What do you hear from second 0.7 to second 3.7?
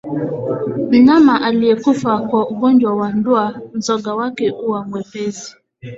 Mnyama aliyekufa kwa ugonjwa wa ndwa